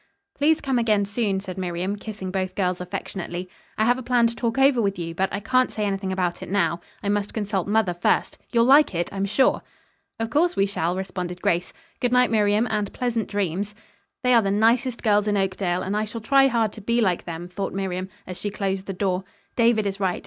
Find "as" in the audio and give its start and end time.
18.25-18.37